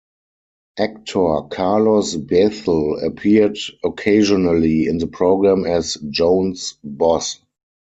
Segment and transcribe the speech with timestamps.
[0.79, 7.39] Actor Carlos Bethel appeared occasionally in the program as Juan's boss.